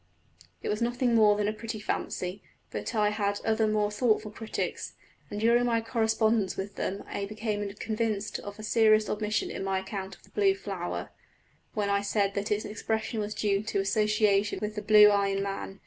[0.63, 4.95] It was nothing more than a pretty fancy; but I had other more thoughtful critics,
[5.29, 9.77] and during my correspondence with them I became convinced of a serious omission in my
[9.77, 11.11] account of the blue flower,
[11.75, 15.43] when I said that its expression was due to association with the blue eye in
[15.43, 15.79] man.